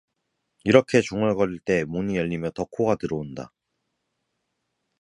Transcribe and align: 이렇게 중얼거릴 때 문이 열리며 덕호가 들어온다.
이렇게 0.63 0.99
중얼거릴 0.99 1.59
때 1.59 1.83
문이 1.83 2.17
열리며 2.17 2.49
덕호가 2.55 2.95
들어온다. 2.95 3.53